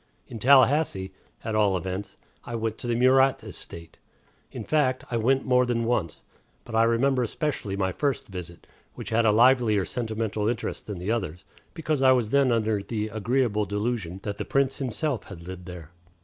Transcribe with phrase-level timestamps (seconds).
[0.27, 1.11] In Tallahassee,
[1.43, 3.99] at all events, I went to the Murat estate.
[4.51, 6.21] In fact, I went more than once;
[6.65, 11.11] but I remember especially my first visit, which had a livelier sentimental interest than the
[11.11, 11.45] others
[11.75, 15.91] because I was then under the agreeable delusion that the Prince himself had lived there.